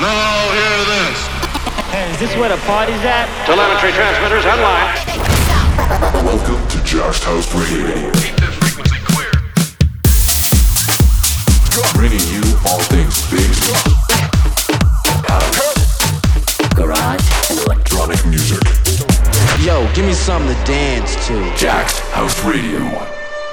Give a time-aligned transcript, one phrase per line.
[0.00, 1.18] Now hear this.
[1.94, 3.30] Hey, is this where the party's at?
[3.46, 4.90] Telemetry transmitters online.
[6.26, 8.10] Welcome to Just House Radio.
[8.18, 9.30] Keep this frequency clear.
[11.94, 13.54] Bringing you all things bass,
[16.74, 18.66] Garage and electronic music.
[19.62, 21.38] Yo, give me something to dance to.
[21.54, 22.82] Jak's House Radio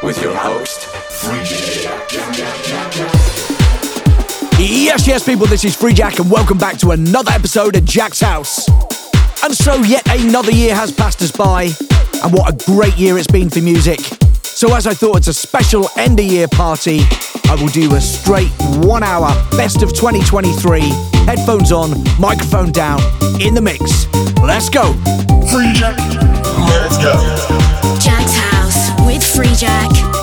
[0.01, 0.87] with your host,
[1.21, 1.85] Free J.
[4.63, 8.69] Yes, yes, people, this is Freejak, and welcome back to another episode of Jak's House.
[9.43, 11.71] And so, yet another year has passed us by,
[12.23, 13.99] and what a great year it's been for music.
[14.43, 16.99] So, as I thought it's a special end of year party,
[17.45, 18.51] I will do a straight
[18.85, 20.81] one hour best of 2023,
[21.25, 23.01] headphones on, microphone down,
[23.41, 24.05] in the mix.
[24.43, 24.93] Let's go.
[25.49, 25.97] Freejak.
[26.69, 27.15] Let's go.
[27.99, 30.20] Jak's house with Freejak.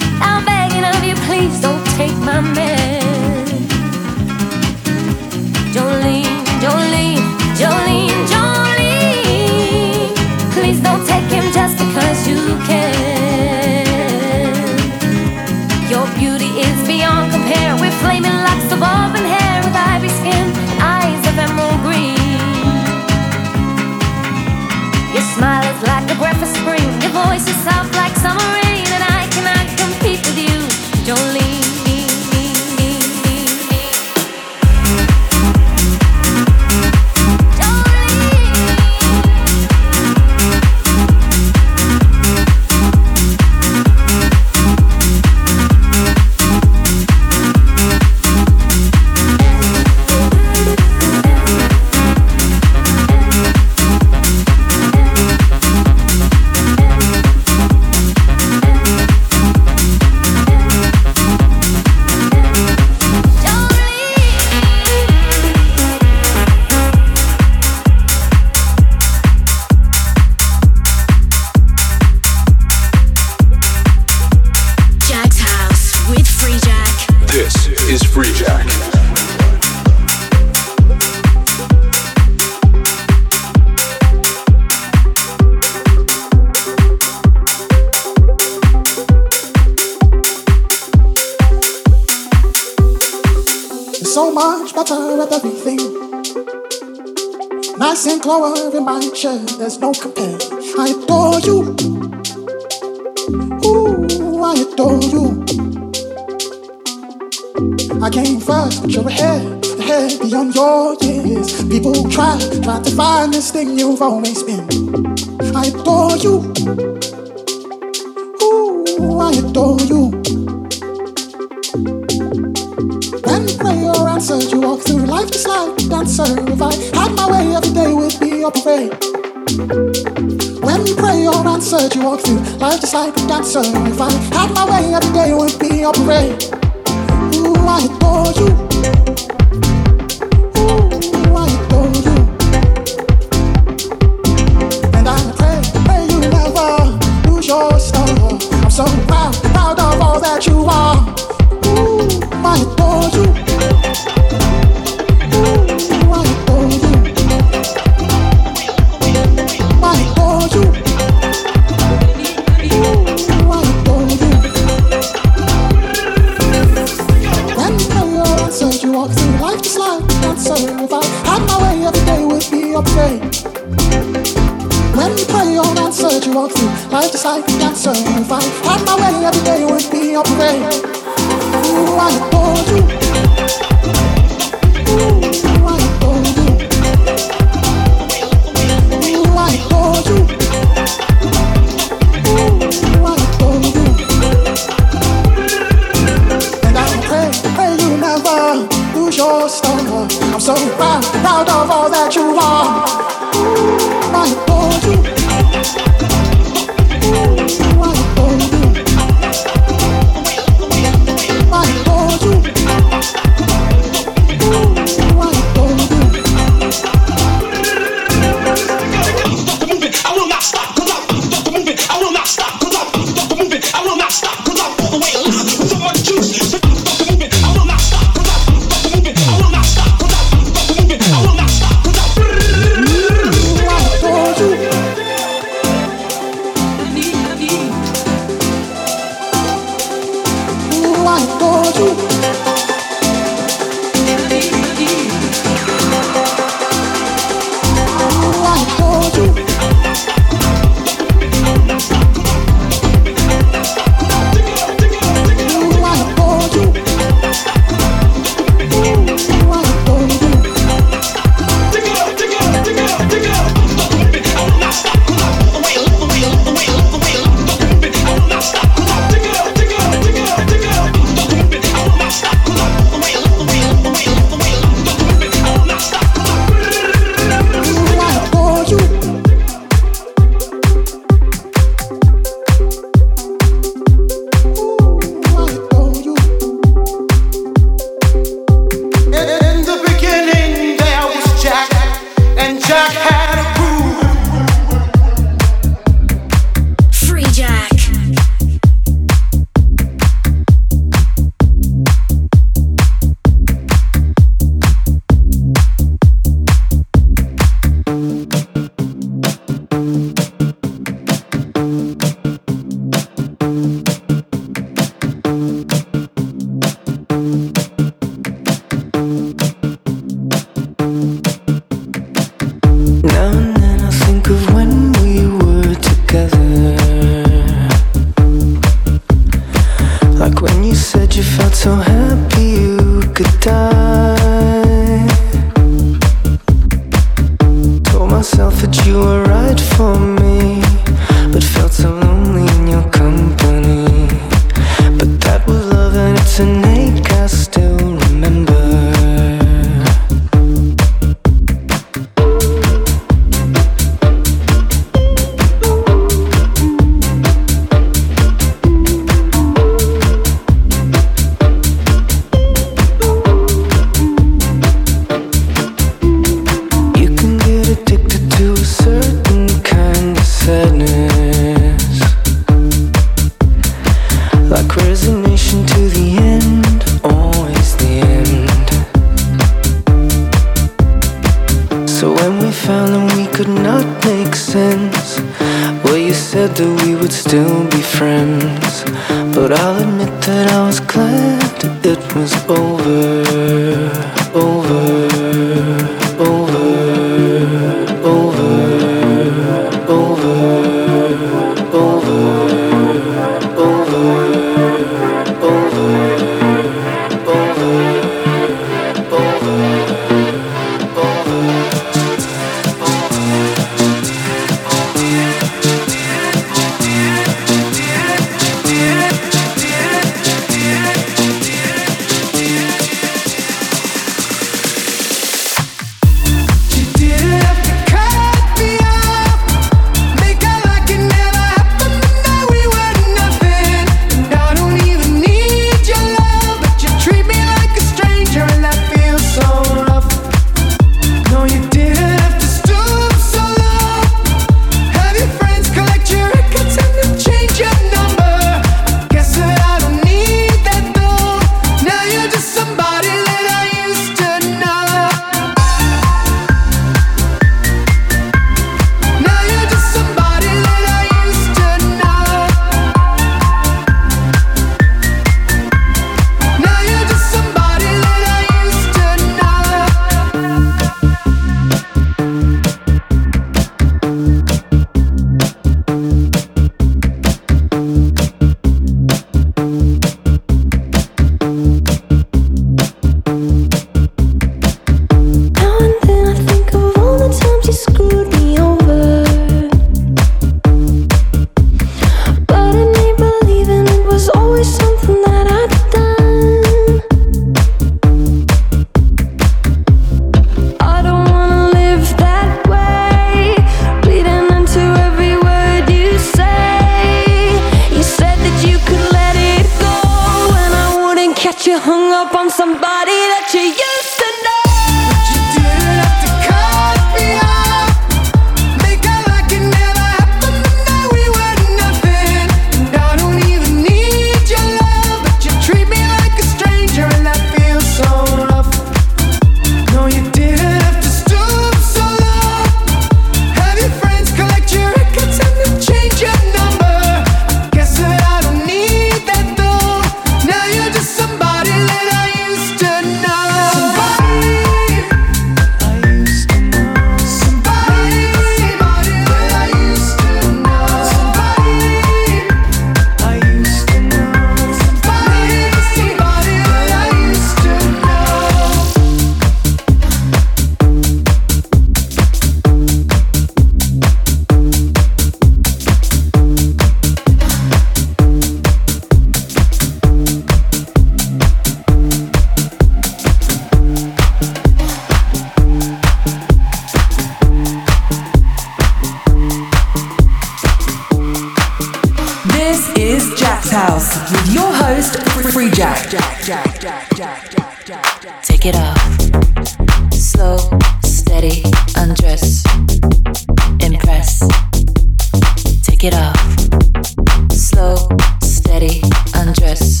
[598.88, 599.02] Steady,
[599.34, 600.00] undress.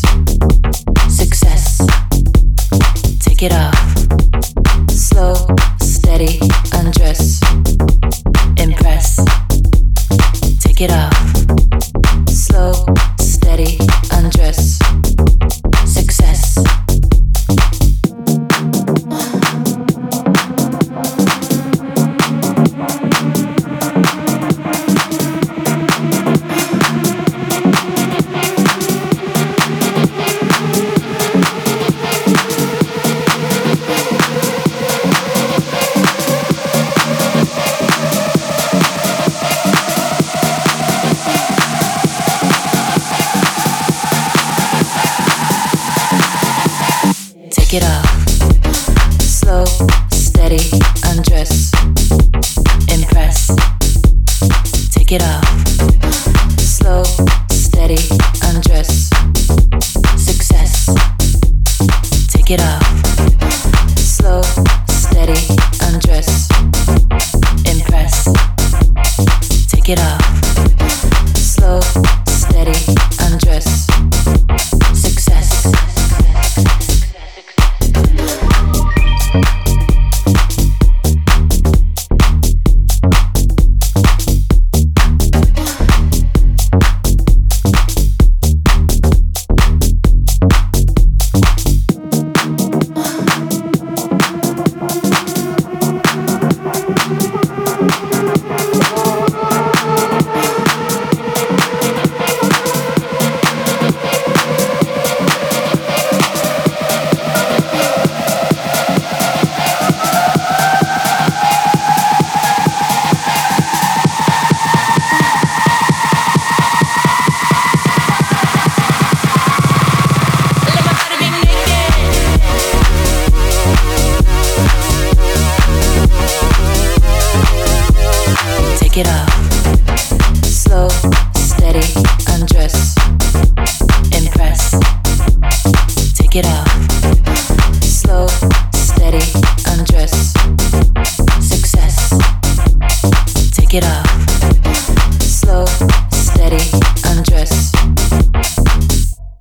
[1.08, 1.78] Success.
[3.20, 3.81] Take it off.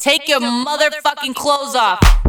[0.02, 2.21] Take your motherfucking clothes off.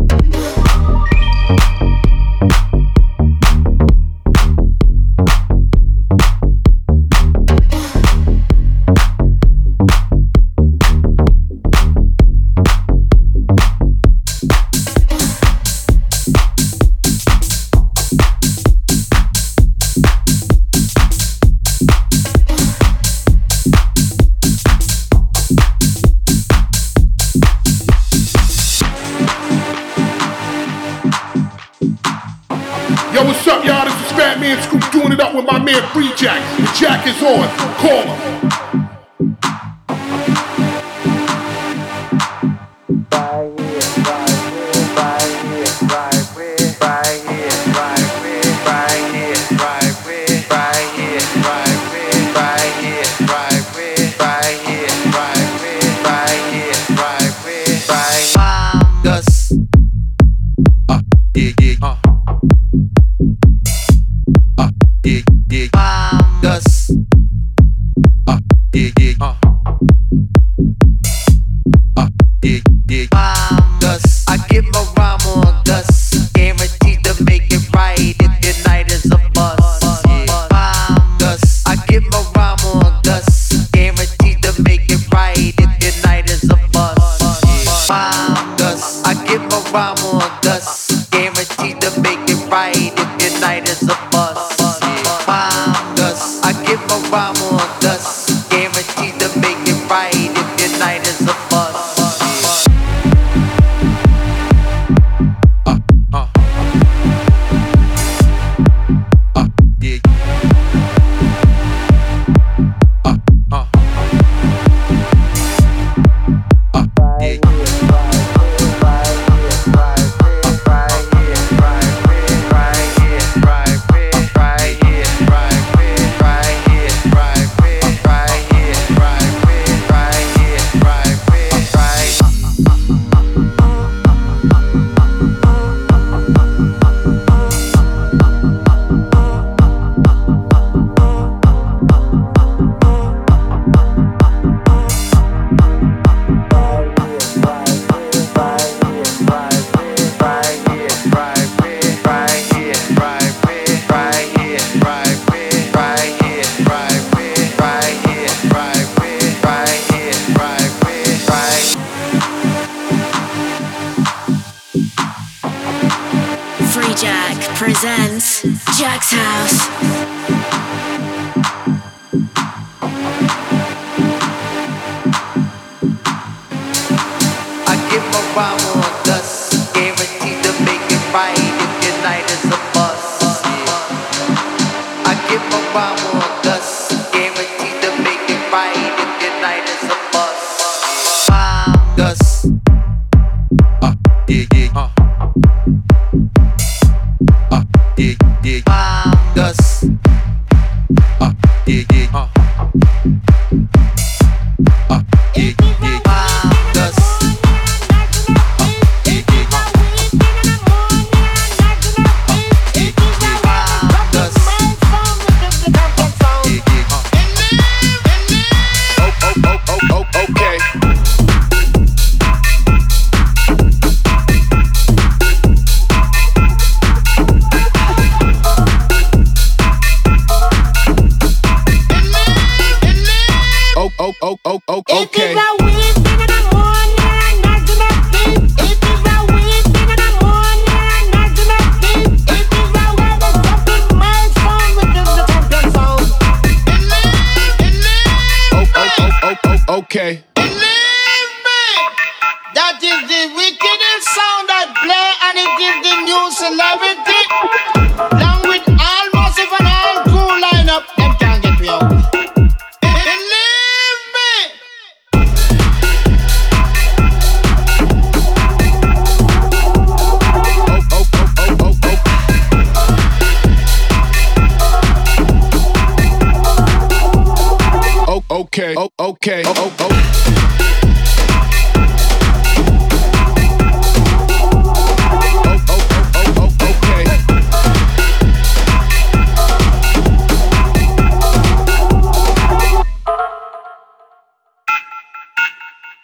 [37.12, 37.51] Is on.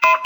[0.08, 0.18] Well,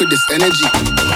[0.00, 1.07] with this energy.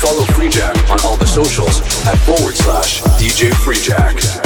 [0.00, 4.45] Follow Freejak on all the socials at forward slash DJ Freejak.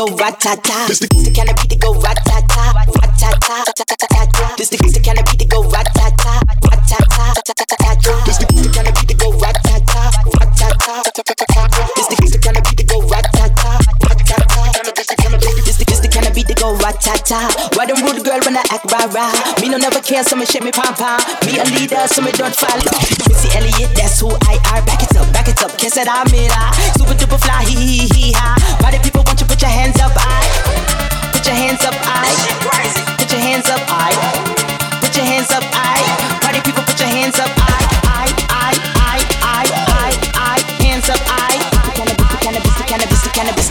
[0.00, 0.88] go ratata.
[0.88, 4.56] This the kind of beat that go ratata, ratata, ratata.
[4.56, 8.24] This the kind of beat that go ratata, ratata, ratata.
[8.24, 10.08] This the kind of beat that go ratata,
[10.40, 11.84] ratata, ratata.
[12.00, 13.76] This the kind of beat that go ratata,
[14.08, 14.56] ratata.
[15.84, 17.52] This the kind of beat that go ratata.
[17.76, 19.36] Why them rude girl when I act rah rah?
[19.60, 21.20] Me no never care, so me shake me pom pom.
[21.44, 22.88] Me a leader, so me don't follow.
[23.28, 24.80] Missy Elliott, that's who I are.
[24.80, 26.48] Back it up, back it up, can't say that I'm it.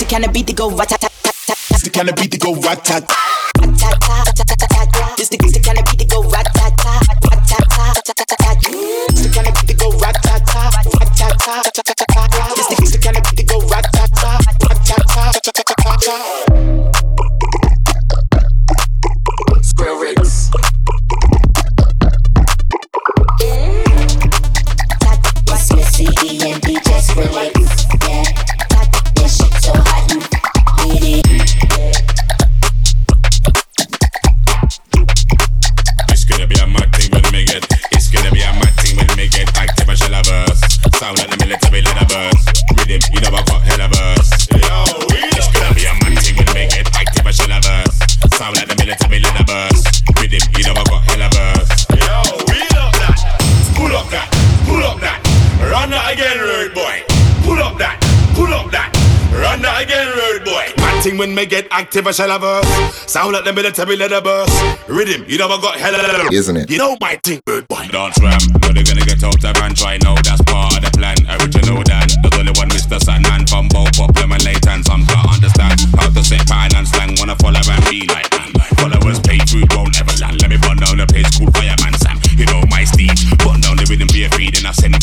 [0.10, 1.12] kind of beat to go rat tat tat.
[1.70, 3.08] It's the kind of beat to go rat tat.
[5.18, 7.04] This the kind of beat to go rat tat tat.
[9.10, 10.74] It's the kind of beat to go rat tat tat.
[11.00, 11.99] Rat tat tat.
[61.02, 62.62] Thing when me get active, I shall have a
[63.08, 64.52] sound like the military leather burst.
[64.88, 66.70] Rhythm, you know I got hella, Isn't it?
[66.70, 67.88] You know my thing, bird boy.
[67.88, 70.16] Dance ram, know they're gonna get out of hand right now.
[70.22, 71.18] That's part of the plan.
[71.40, 73.00] Original Dan, there's only one Mr.
[73.00, 74.84] Sandman from both Problem and Leighton.
[74.84, 77.16] Some can't understand how to set pattern and slang.
[77.18, 78.52] Wanna follow and be like man.
[78.76, 80.42] Followers pay food won't ever land.
[80.42, 82.20] Let me burn down the place called Fireman Sam.
[82.36, 83.16] You know my steed.
[83.40, 84.99] Burn down the rhythm be a feed and I send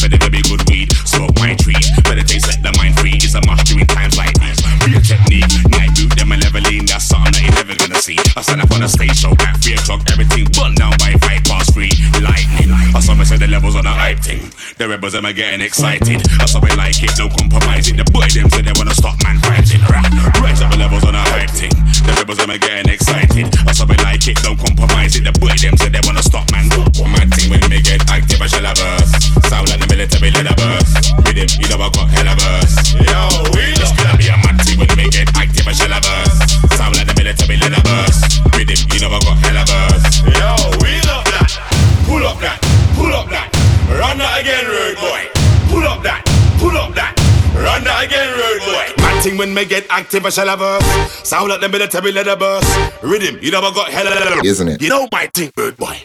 [8.46, 10.00] stand up on a stage show at 3 o'clock.
[10.14, 11.90] Everything burn down by 5 past 3.
[12.22, 12.70] Lightning.
[12.94, 14.46] I saw me say the levels on the hype thing.
[14.78, 16.22] The rebels are getting excited.
[16.38, 17.98] I saw me like it, no compromising.
[17.98, 19.82] The boy them say they wanna stop man fighting.
[19.90, 21.74] Right, up the levels on the hype thing.
[22.06, 23.50] The rebels are getting excited.
[23.66, 25.26] I saw me like it, no compromising.
[25.26, 26.70] The boy them say they wanna stop man.
[26.70, 29.10] Mad thing when me get active, I shall have us.
[29.50, 31.14] Sound like the military leather burst.
[31.22, 32.94] With him, you know I got hella burst.
[32.94, 33.20] Yo,
[33.54, 36.25] we just gonna be a thing when me get active, I shall have us.
[37.26, 38.44] Sound like the military leather burst.
[38.54, 40.22] With him, you know I got hella burst.
[40.22, 41.50] Yo, we love that.
[42.06, 42.58] Pull up that,
[42.94, 43.50] pull up that.
[43.90, 45.26] Run that again, road boy.
[45.68, 46.22] Pull up that,
[46.58, 47.18] pull up that.
[47.56, 49.02] Run that again, road boy.
[49.02, 50.84] Mad thing when me get active, I shall have us.
[51.28, 52.68] Sound like the military leather burst.
[53.02, 54.44] Rhythm, you know I got hella.
[54.44, 54.80] Isn't it?
[54.80, 55.98] You know my thing, bird boy.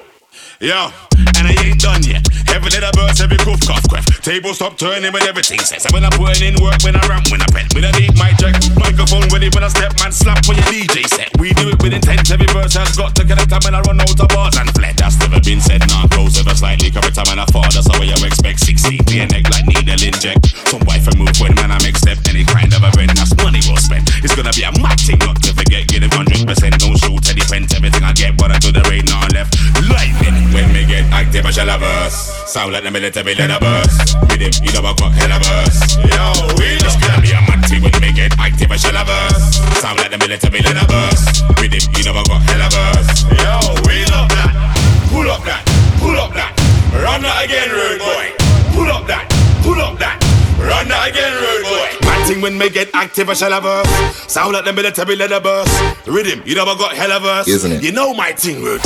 [0.59, 2.25] Yo, and I ain't done yet.
[2.51, 4.05] Heavy leather burst, every cough, cough, cough.
[4.19, 5.87] Table stop turning when everything says.
[5.87, 7.71] And when I'm putting in work, when I ramp, when I pet.
[7.73, 11.07] when I deep my jack, microphone ready when I step, man, slap for your DJ
[11.07, 11.31] set.
[11.39, 13.55] We do it with intent, every verse has got to connect.
[13.55, 15.81] And when I run out of bars and fled, that's never been said.
[15.87, 18.59] Nah, close ever slightly, every time and I fall, that's how you expect.
[18.59, 20.51] 16 be a neck like needle inject.
[20.67, 23.63] Some wife and move when man I make step, any kind of event, that's money
[23.63, 24.11] well spent.
[24.27, 26.45] It's gonna be a mad thing, not to forget, get it 100%.
[26.83, 29.55] Don't shoot any pence, everything I get, but I do the rain now left.
[29.87, 32.40] Lightning, when we get active, I shall have us.
[32.51, 34.19] Sound like the military leather burst.
[34.27, 35.95] With him, you know I got hella burst.
[36.03, 39.07] Yo, we just gonna be a mad thing when me get active, I shall have
[39.07, 39.55] us.
[39.79, 41.47] Sound like the military leather burst.
[41.63, 43.23] With him, you know I got hella burst.
[43.39, 43.55] Yo,
[43.87, 44.51] we love that.
[45.07, 45.63] Pull up that,
[46.03, 46.51] pull up that.
[46.91, 48.35] Run that again, road boy.
[48.75, 49.31] Pull up that,
[49.63, 50.19] pull up that.
[50.59, 52.03] Run that again, road boy.
[52.03, 53.87] Mad thing when me get active, I shall us.
[54.27, 55.71] Sound like the military leather burst.
[56.05, 57.47] Rhythm, you know I got hella verse.
[57.47, 57.81] Isn't it?
[57.81, 58.81] You know my thing, road.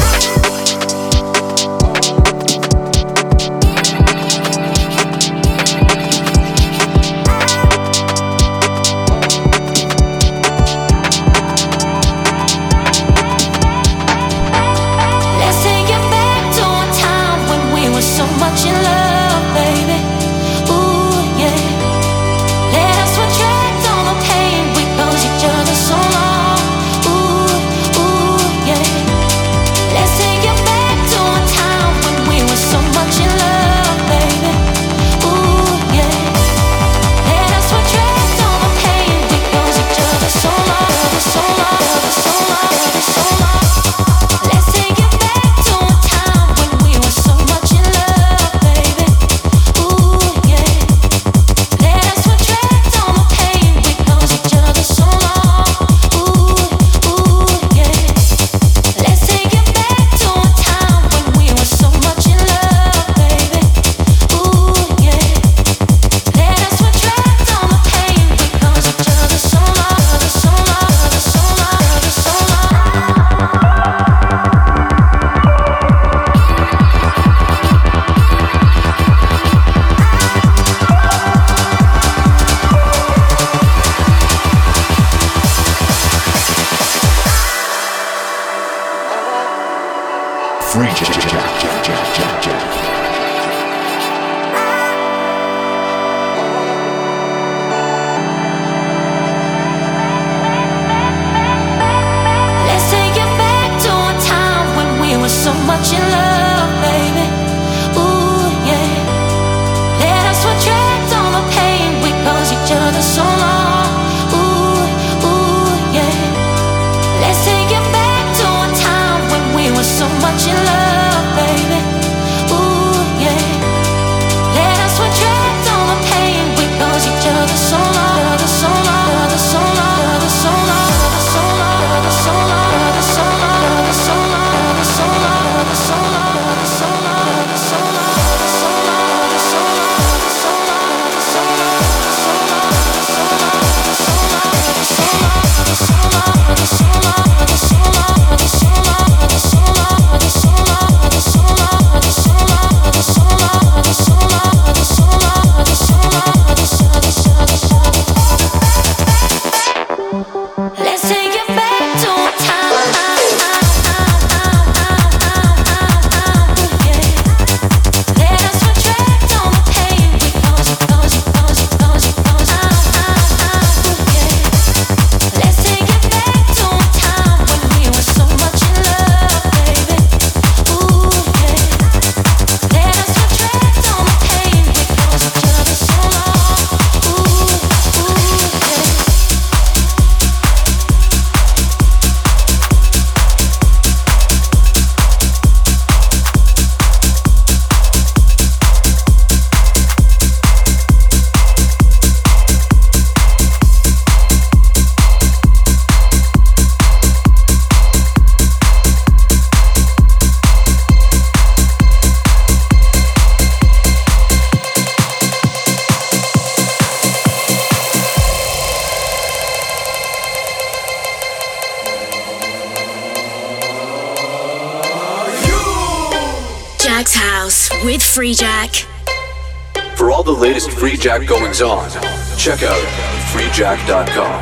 [231.05, 231.87] Jack goings on.
[232.35, 232.81] Check out
[233.29, 234.39] freejak.com.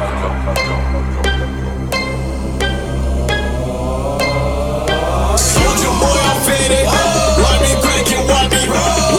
[5.38, 6.88] Soldier boy, I'm faded.
[6.88, 8.64] Let me crank and why me?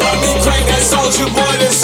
[0.01, 1.77] Let me crank that soldier boy that's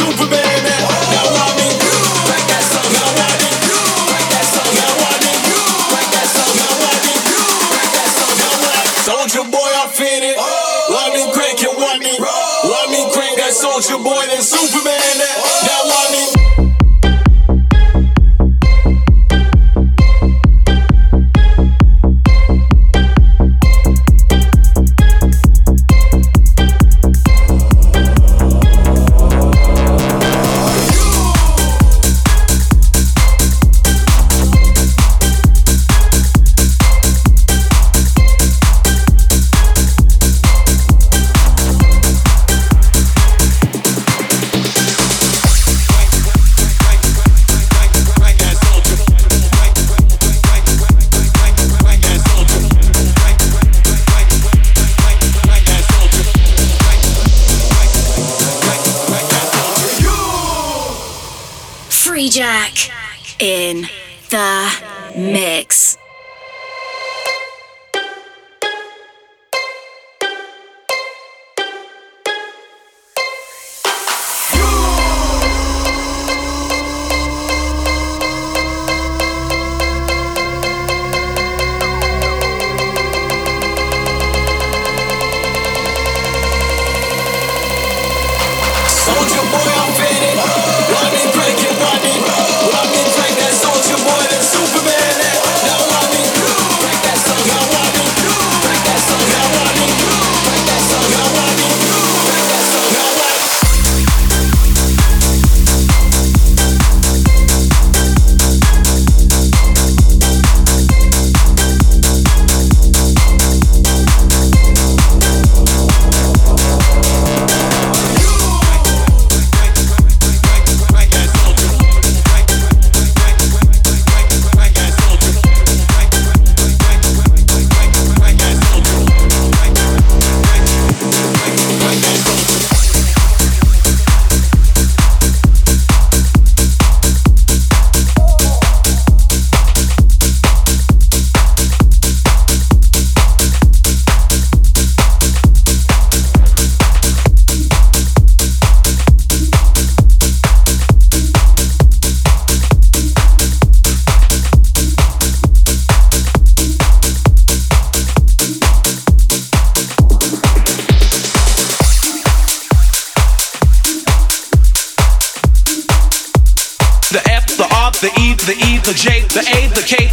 [169.33, 170.09] the A, the K.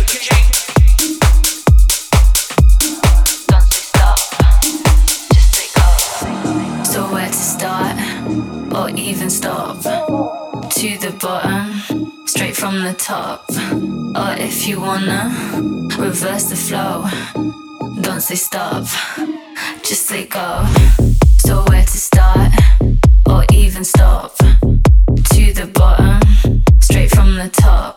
[6.84, 7.98] So where to start
[8.76, 9.82] or even stop?
[9.82, 13.46] To the bottom, straight from the top.
[14.16, 15.32] Or if you wanna
[15.98, 17.06] reverse the flow,
[18.02, 18.86] don't say stop,
[19.82, 20.64] just say go.
[21.40, 22.52] So where to start
[23.26, 24.38] or even stop?
[24.38, 26.22] To the bottom,
[26.80, 27.97] straight from the top.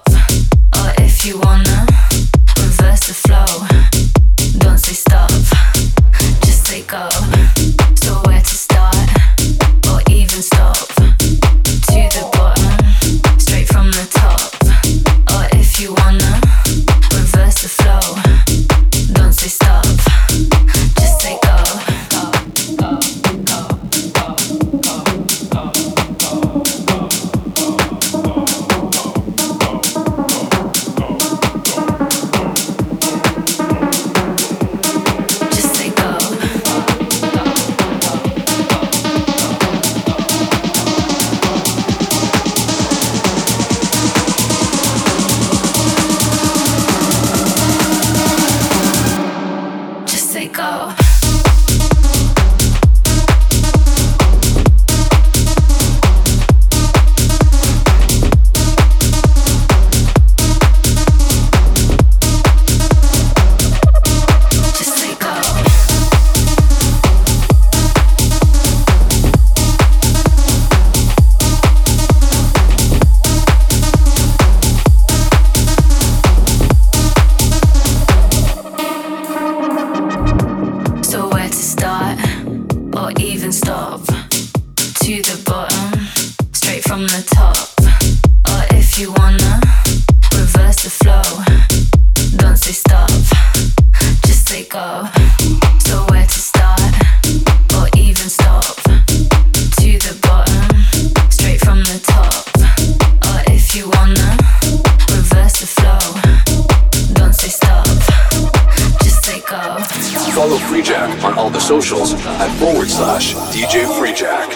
[111.70, 114.50] socials at forward slash DJ Freejak.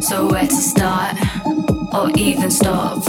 [0.00, 1.16] So where to start
[1.92, 3.07] or even stop?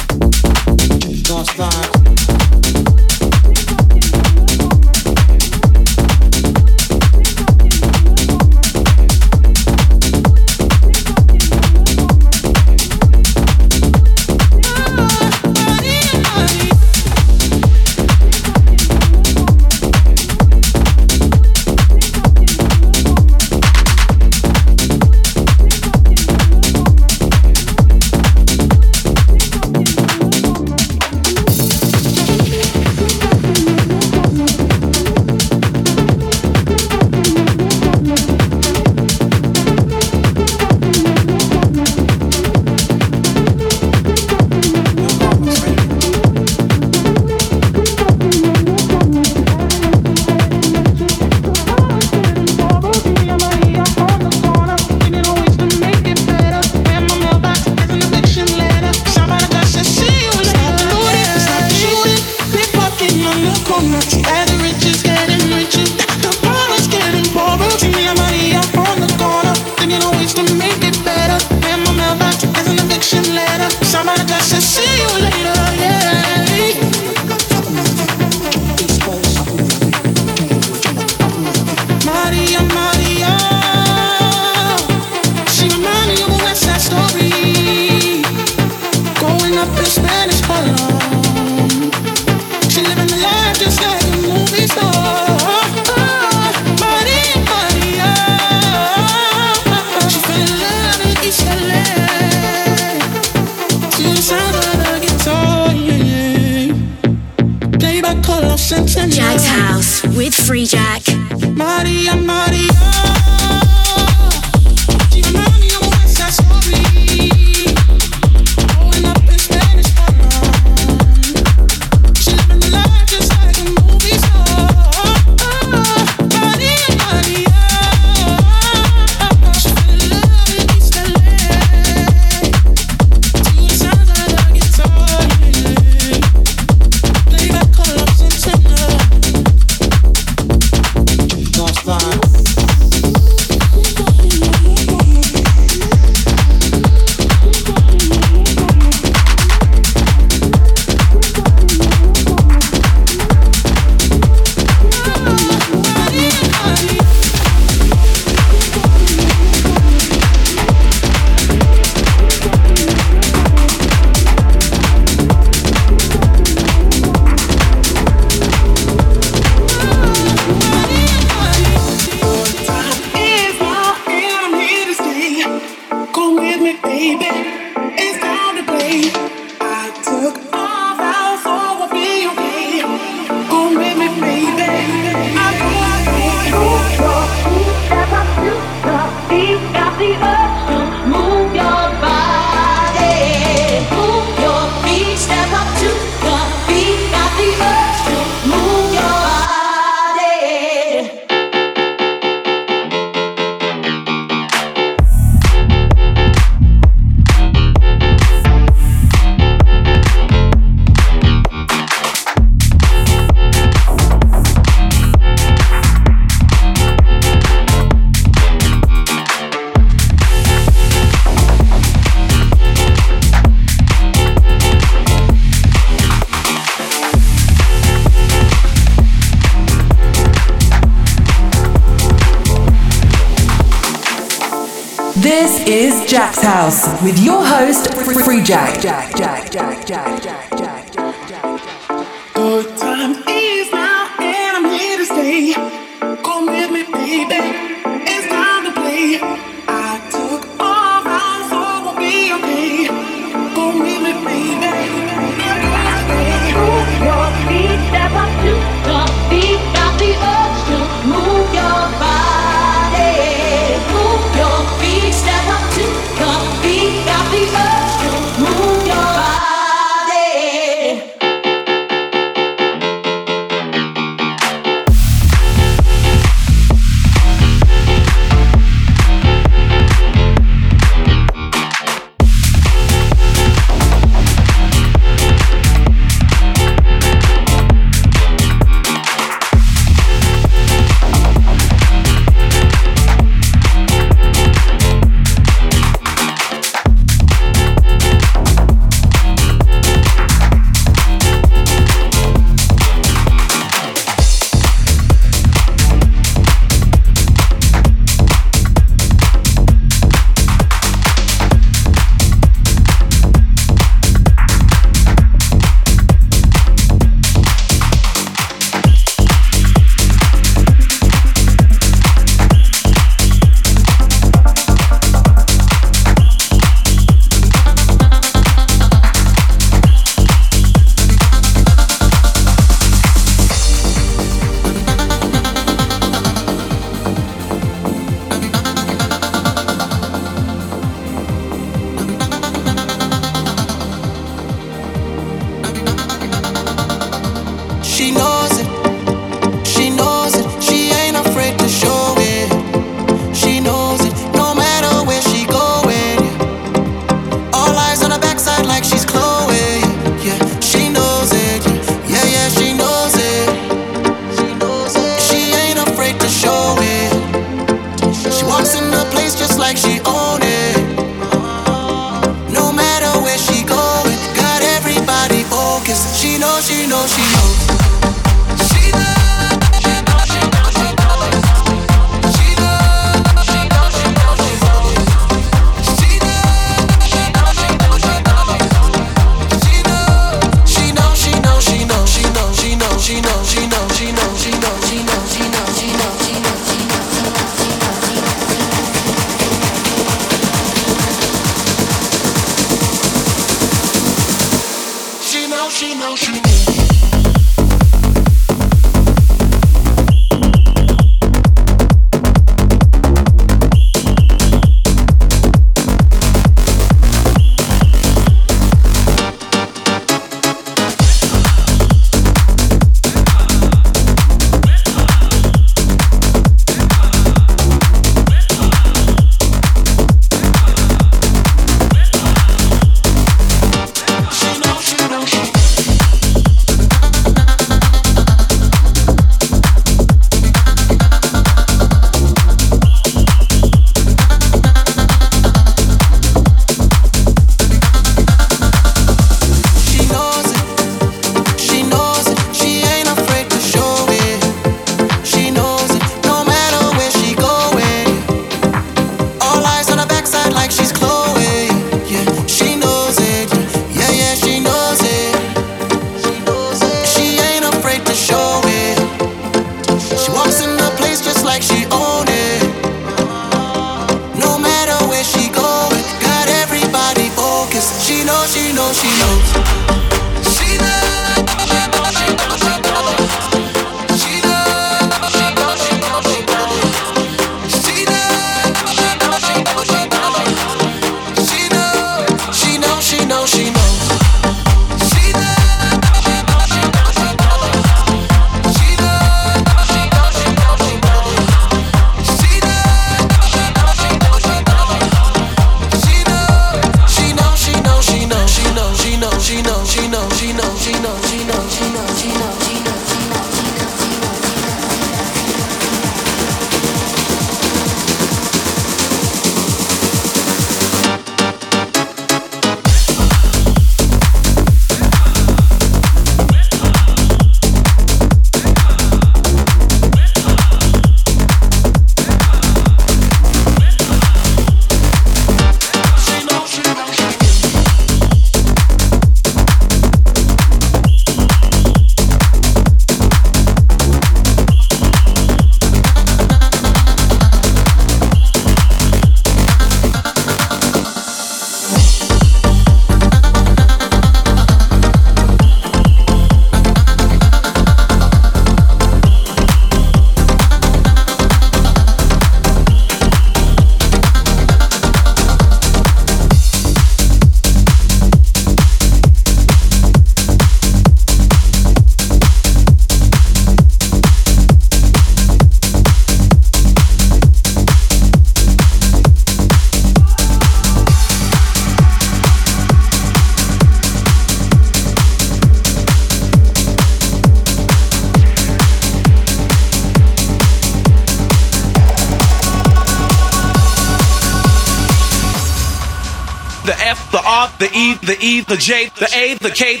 [597.10, 600.00] F, the R, the E, the E, the J, the A, the K.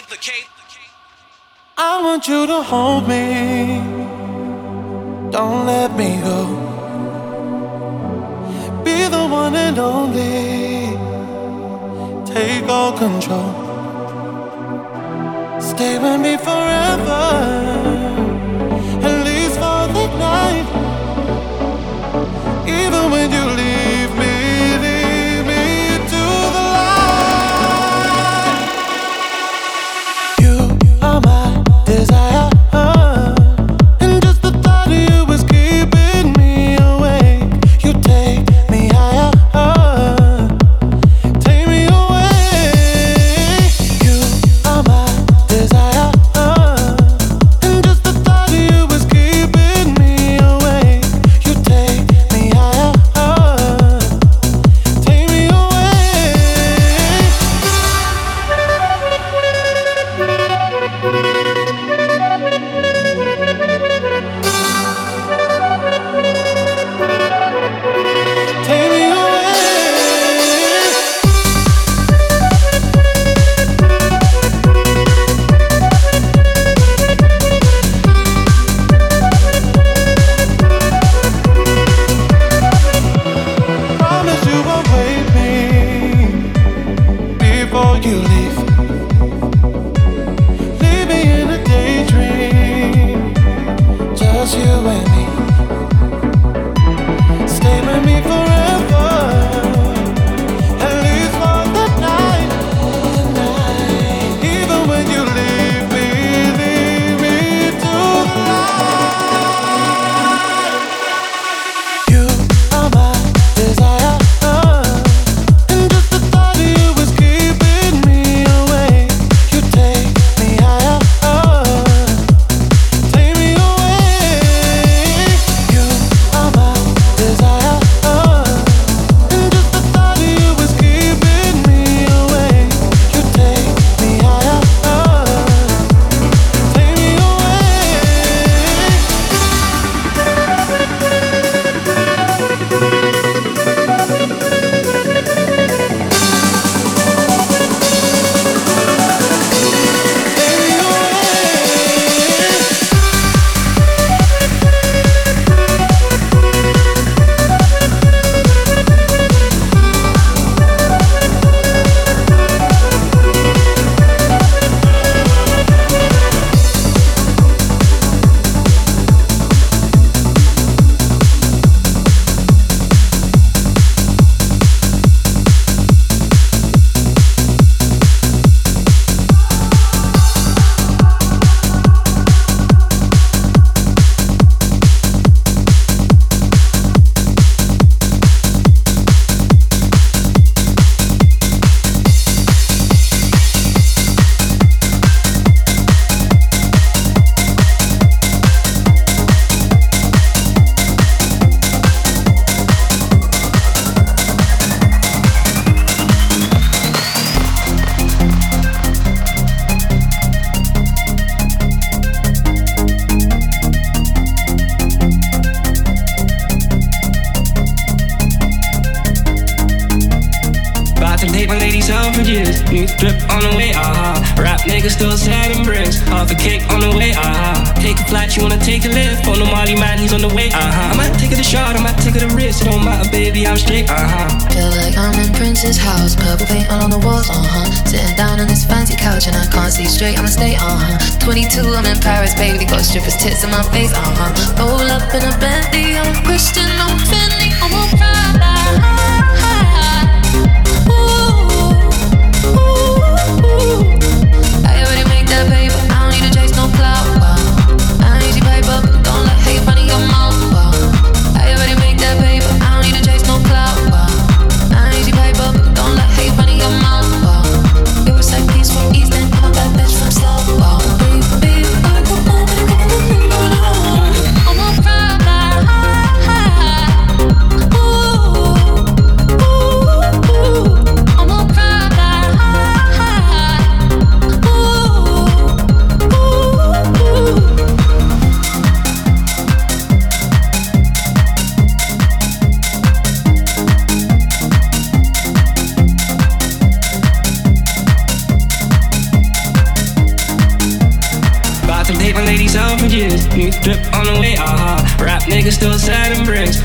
[1.76, 3.24] I want you to hold me.
[5.32, 6.40] Don't let me go.
[8.84, 10.94] Be the one and only.
[12.32, 13.50] Take all control.
[15.60, 17.24] Stay with me forever.
[19.08, 20.68] At least for the night.
[22.78, 23.39] Even when you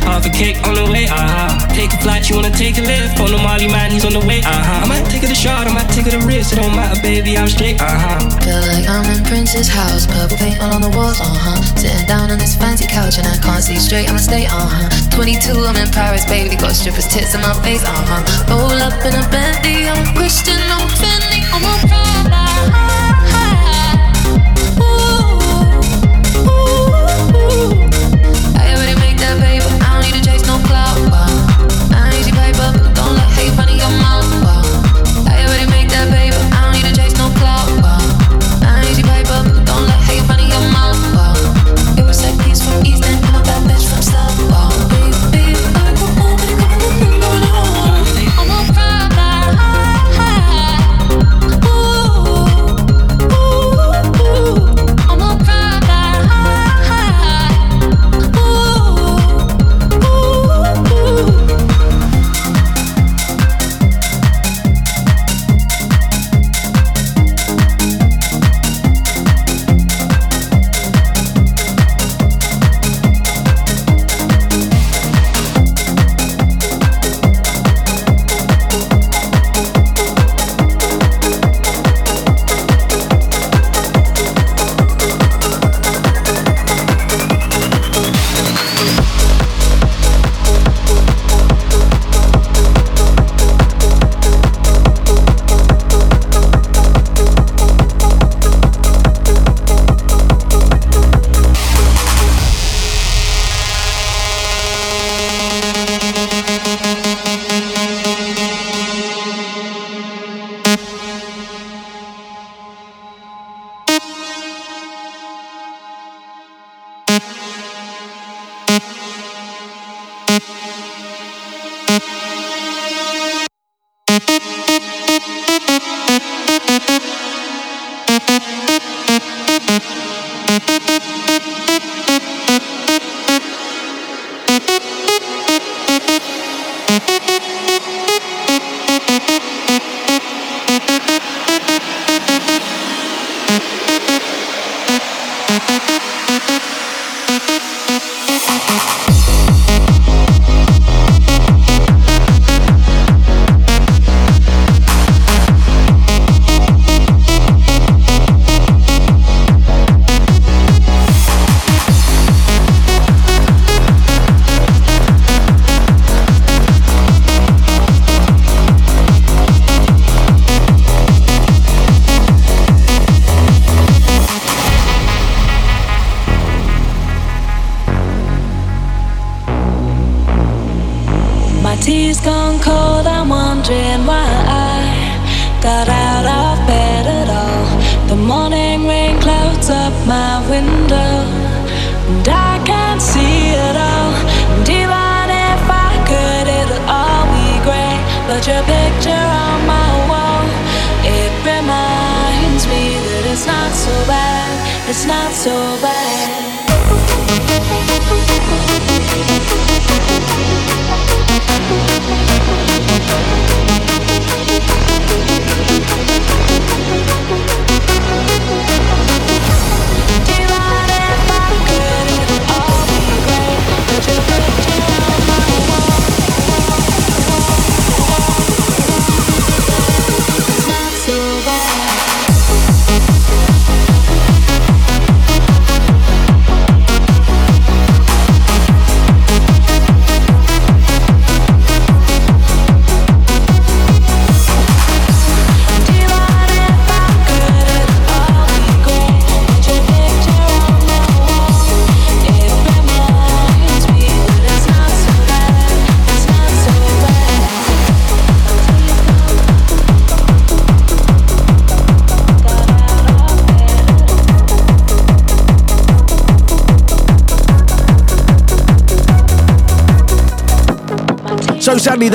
[0.05, 1.67] Half a cake on the way, uh-huh.
[1.73, 3.19] Take a flight, you wanna take a lift.
[3.19, 4.83] On the Molly man, he's on the way, uh-huh.
[4.83, 6.53] I might take it a shot, I might take it a risk.
[6.53, 8.21] It don't matter, baby, I'm straight, uh-huh.
[8.45, 11.59] Feel like I'm in Prince's house, purple paint all on the walls, uh huh.
[11.75, 14.87] Sitting down on this fancy couch and I can't see straight, I'ma stay, uh huh.
[15.11, 18.21] 22, I'm in Paris, baby, got strippers' tits in my face, uh huh.
[18.47, 22.34] Roll up in a Bentley, I'm Christian, I'm Fendi, I'm a Prada.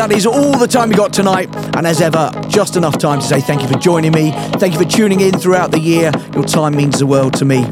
[0.00, 1.54] That is all the time we got tonight.
[1.76, 4.30] And as ever, just enough time to say thank you for joining me.
[4.54, 6.10] Thank you for tuning in throughout the year.
[6.32, 7.64] Your time means the world to me.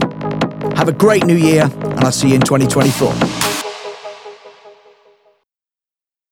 [0.76, 3.27] Have a great new year, and I'll see you in 2024.